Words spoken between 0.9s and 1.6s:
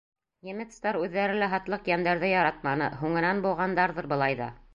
үҙҙәре лә